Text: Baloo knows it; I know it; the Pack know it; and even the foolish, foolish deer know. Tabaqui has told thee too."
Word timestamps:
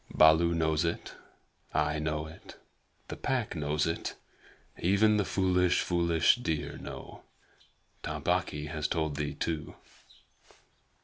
Baloo 0.15 0.55
knows 0.55 0.83
it; 0.83 1.13
I 1.75 1.99
know 1.99 2.25
it; 2.25 2.55
the 3.09 3.15
Pack 3.15 3.55
know 3.55 3.75
it; 3.75 3.87
and 3.87 4.15
even 4.83 5.17
the 5.17 5.25
foolish, 5.25 5.81
foolish 5.81 6.37
deer 6.37 6.79
know. 6.79 7.21
Tabaqui 8.01 8.65
has 8.69 8.87
told 8.87 9.15
thee 9.15 9.35
too." 9.35 9.75